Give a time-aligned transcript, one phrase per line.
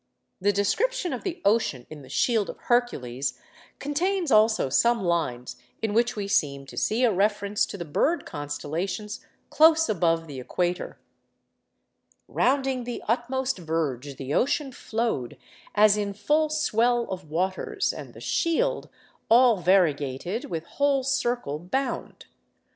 [0.41, 3.39] The description of the ocean in the 'Shield of Hercules'
[3.77, 8.25] contains also some lines, in which we seem to see a reference to the bird
[8.25, 10.97] constellations close above the equator:—
[12.27, 15.37] Rounding the utmost verge the ocean flow'd
[15.75, 18.89] As in full swell of waters, and the shield
[19.29, 22.25] All variegated with whole circle bound.